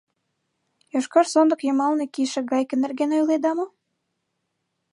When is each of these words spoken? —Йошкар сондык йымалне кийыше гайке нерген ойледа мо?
—Йошкар 0.93 1.25
сондык 1.33 1.61
йымалне 1.63 2.05
кийыше 2.13 2.41
гайке 2.51 2.75
нерген 2.83 3.11
ойледа 3.19 3.51
мо? 3.57 3.65